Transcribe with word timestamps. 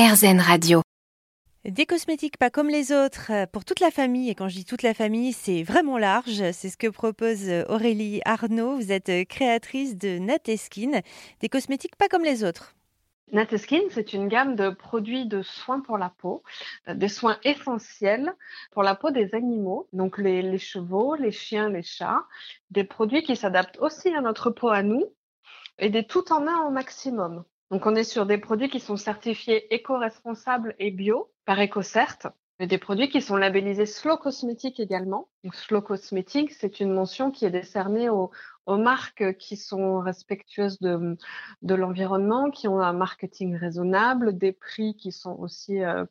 RZN 0.00 0.40
Radio. 0.40 0.80
Des 1.66 1.84
cosmétiques 1.84 2.38
pas 2.38 2.48
comme 2.48 2.70
les 2.70 2.90
autres 2.90 3.30
euh, 3.30 3.44
pour 3.44 3.66
toute 3.66 3.80
la 3.80 3.90
famille. 3.90 4.30
Et 4.30 4.34
quand 4.34 4.48
je 4.48 4.54
dis 4.54 4.64
toute 4.64 4.82
la 4.82 4.94
famille, 4.94 5.34
c'est 5.34 5.62
vraiment 5.62 5.98
large. 5.98 6.52
C'est 6.52 6.70
ce 6.70 6.78
que 6.78 6.86
propose 6.86 7.50
euh, 7.50 7.64
Aurélie 7.68 8.22
Arnaud. 8.24 8.76
Vous 8.76 8.92
êtes 8.92 9.10
euh, 9.10 9.24
créatrice 9.24 9.98
de 9.98 10.18
Nateskin, 10.18 11.02
des 11.40 11.50
cosmétiques 11.50 11.96
pas 11.96 12.08
comme 12.08 12.24
les 12.24 12.44
autres. 12.44 12.74
Nateskin, 13.32 13.82
c'est 13.90 14.14
une 14.14 14.28
gamme 14.28 14.56
de 14.56 14.70
produits 14.70 15.26
de 15.26 15.42
soins 15.42 15.80
pour 15.80 15.98
la 15.98 16.08
peau, 16.08 16.44
des 16.88 17.08
soins 17.08 17.38
essentiels 17.44 18.32
pour 18.70 18.82
la 18.82 18.94
peau 18.94 19.10
des 19.10 19.34
animaux, 19.34 19.86
donc 19.92 20.16
les, 20.16 20.40
les 20.40 20.58
chevaux, 20.58 21.14
les 21.14 21.30
chiens, 21.30 21.68
les 21.68 21.82
chats, 21.82 22.24
des 22.70 22.84
produits 22.84 23.22
qui 23.22 23.36
s'adaptent 23.36 23.78
aussi 23.80 24.08
à 24.14 24.22
notre 24.22 24.48
peau 24.48 24.68
à 24.68 24.82
nous 24.82 25.12
et 25.78 25.90
des 25.90 26.06
tout 26.06 26.32
en 26.32 26.46
un 26.46 26.66
au 26.66 26.70
maximum. 26.70 27.44
Donc, 27.70 27.86
on 27.86 27.94
est 27.94 28.04
sur 28.04 28.26
des 28.26 28.38
produits 28.38 28.68
qui 28.68 28.80
sont 28.80 28.96
certifiés 28.96 29.72
éco-responsables 29.72 30.74
et 30.78 30.90
bio 30.90 31.30
par 31.44 31.60
EcoCert, 31.60 32.32
mais 32.58 32.66
des 32.66 32.78
produits 32.78 33.08
qui 33.08 33.22
sont 33.22 33.36
labellisés 33.36 33.86
Slow 33.86 34.16
Cosmetic 34.16 34.80
également. 34.80 35.28
Donc, 35.44 35.54
Slow 35.54 35.80
Cosmetic, 35.80 36.50
c'est 36.52 36.80
une 36.80 36.92
mention 36.92 37.30
qui 37.30 37.44
est 37.44 37.50
décernée 37.50 38.08
aux, 38.10 38.30
marques 38.66 39.36
qui 39.38 39.56
sont 39.56 39.98
respectueuses 39.98 40.78
de, 40.78 41.16
de 41.62 41.74
l'environnement, 41.74 42.52
qui 42.52 42.68
ont 42.68 42.80
un 42.80 42.92
marketing 42.92 43.56
raisonnable, 43.56 44.38
des 44.38 44.52
prix 44.52 44.94
qui 44.94 45.10
sont 45.10 45.34
aussi 45.40 45.82
euh, 45.82 46.04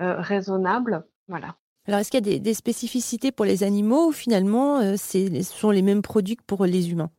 euh, 0.00 0.20
raisonnables. 0.20 1.04
Voilà. 1.26 1.56
Alors, 1.86 2.00
est-ce 2.00 2.12
qu'il 2.12 2.26
y 2.26 2.36
a 2.36 2.38
des, 2.38 2.54
spécificités 2.54 3.32
pour 3.32 3.44
les 3.44 3.64
animaux 3.64 4.08
ou 4.08 4.12
finalement, 4.12 4.78
euh, 4.78 4.96
ce 4.96 5.42
sont 5.42 5.70
les 5.70 5.82
mêmes 5.82 6.02
produits 6.02 6.36
que 6.36 6.44
pour 6.44 6.64
les 6.66 6.90
humains? 6.90 7.10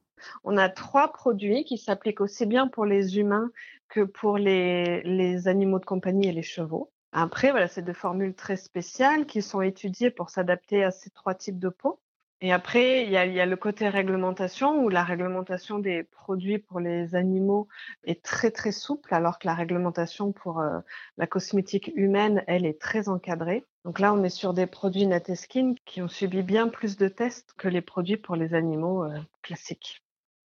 On 0.44 0.58
a 0.58 0.70
trois 0.70 1.12
produits 1.12 1.64
qui 1.64 1.78
s'appliquent 1.78 2.22
aussi 2.22 2.46
bien 2.46 2.68
pour 2.68 2.86
les 2.86 3.18
humains 3.18 3.50
que 3.90 4.02
pour 4.02 4.38
les, 4.38 5.48
animaux 5.48 5.80
de 5.80 5.86
compagnie 5.86 6.28
et 6.28 6.32
les 6.32 6.42
chevaux. 6.42 6.92
Après, 7.12 7.52
voilà, 7.52 7.68
c'est 7.68 7.82
des 7.82 7.94
formules 7.94 8.36
très 8.36 8.58
spéciales 8.58 9.26
qui 9.26 9.42
sont 9.42 9.62
étudiées 9.62 10.12
pour 10.12 10.30
s'adapter 10.30 10.84
à 10.84 10.92
ces 10.92 11.10
trois 11.12 11.34
types 11.34 11.60
de 11.60 11.70
peau. 11.70 12.00
Et 12.42 12.52
après, 12.52 13.04
il 13.04 13.12
y, 13.12 13.18
a, 13.18 13.46
le 13.46 13.56
côté 13.56 13.88
réglementation 13.88 14.84
où 14.84 14.90
la 14.90 15.06
réglementation 15.06 15.80
des 15.80 16.04
produits 16.04 16.60
pour 16.60 16.82
les 16.82 17.16
animaux 17.16 17.70
est 18.04 18.22
très 18.22 18.52
très 18.52 18.74
souple, 18.74 19.14
alors 19.14 19.40
que 19.40 19.48
la 19.48 19.56
réglementation 19.56 20.34
pour 20.34 20.60
euh, 20.60 20.80
la 21.18 21.28
cosmétique 21.28 21.92
humaine, 21.96 22.44
elle 22.48 22.66
est 22.66 22.80
très 22.80 23.08
encadrée. 23.08 23.64
Donc 23.86 24.00
là, 24.00 24.14
on 24.14 24.22
est 24.24 24.30
sur 24.30 24.54
des 24.54 24.68
produits 24.68 25.08
Nateskin 25.08 25.76
qui 25.86 26.02
ont 26.02 26.10
subi 26.10 26.44
bien 26.44 26.68
plus 26.68 26.98
de 26.98 27.08
tests 27.08 27.54
que 27.58 27.70
les 27.70 27.82
produits 27.82 28.18
pour 28.18 28.36
les 28.36 28.54
animaux 28.54 29.06
euh, 29.06 29.18
classiques. 29.42 30.05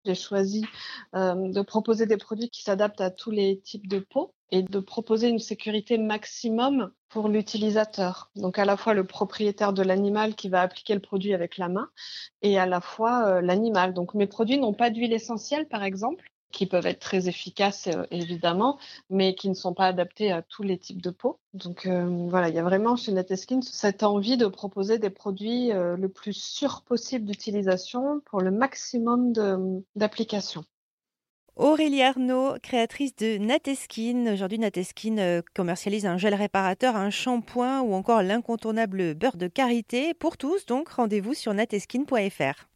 J'ai 0.10 0.16
choisi 0.16 0.66
euh, 1.14 1.52
de 1.52 1.62
proposer 1.62 2.08
des 2.08 2.18
produits 2.18 2.50
qui 2.50 2.64
s'adaptent 2.64 3.00
à 3.00 3.12
tous 3.12 3.30
les 3.30 3.60
types 3.60 3.88
de 3.88 4.00
peau 4.00 4.34
et 4.50 4.64
de 4.64 4.80
proposer 4.80 5.30
une 5.30 5.38
sécurité 5.38 6.00
maximum 6.00 6.92
pour 7.10 7.30
l'utilisateur. 7.30 8.32
Donc 8.36 8.58
à 8.58 8.66
la 8.66 8.76
fois 8.76 8.96
le 8.96 9.04
propriétaire 9.04 9.72
de 9.72 9.84
l'animal 9.84 10.34
qui 10.34 10.50
va 10.50 10.62
appliquer 10.62 10.96
le 10.96 11.00
produit 11.00 11.36
avec 11.36 11.60
la 11.60 11.70
main 11.70 11.90
et 12.42 12.58
à 12.58 12.66
la 12.66 12.82
fois 12.82 13.28
euh, 13.28 13.42
l'animal. 13.42 13.94
Donc 13.94 14.16
mes 14.16 14.26
produits 14.26 14.58
n'ont 14.58 14.74
pas 14.74 14.90
d'huile 14.90 15.14
essentielle 15.14 15.68
par 15.68 15.84
exemple 15.84 16.26
qui 16.52 16.66
peuvent 16.66 16.86
être 16.86 17.00
très 17.00 17.28
efficaces 17.28 17.88
euh, 17.88 18.04
évidemment, 18.12 18.78
mais 19.10 19.36
qui 19.36 19.50
ne 19.50 19.54
sont 19.54 19.74
pas 19.74 19.88
adaptés 19.88 20.32
à 20.32 20.42
tous 20.42 20.64
les 20.64 20.78
types 20.78 21.02
de 21.02 21.10
peau. 21.10 21.40
Donc 21.54 21.86
euh, 21.86 22.06
voilà, 22.30 22.50
il 22.50 22.56
y 22.56 22.60
a 22.60 22.64
vraiment 22.64 22.96
chez 22.96 23.12
Nateskin 23.12 23.62
cette 23.62 24.04
envie 24.04 24.38
de 24.38 24.48
proposer 24.48 24.98
des 24.98 25.10
produits 25.10 25.72
euh, 25.72 25.96
le 25.96 26.10
plus 26.10 26.34
sûr 26.34 26.82
possible 26.82 27.26
d'utilisation 27.26 28.22
pour 28.26 28.42
le 28.42 28.52
maximum 28.52 29.34
d'applications. 29.96 30.64
Aurélie 31.56 32.02
Arnaud, 32.02 32.54
créatrice 32.64 33.16
de 33.18 33.38
Nateskin. 33.38 34.32
Aujourd'hui, 34.32 34.60
Nateskin 34.60 35.42
commercialise 35.54 36.06
un 36.06 36.18
gel 36.18 36.34
réparateur, 36.34 36.96
un 36.96 37.10
shampoing 37.10 37.82
ou 37.82 37.94
encore 37.94 38.24
l'incontournable 38.24 39.14
beurre 39.14 39.36
de 39.36 39.48
karité. 39.48 40.14
Pour 40.14 40.38
tous, 40.38 40.66
donc, 40.66 40.88
rendez-vous 40.88 41.34
sur 41.34 41.54
nateskin.fr. 41.54 42.69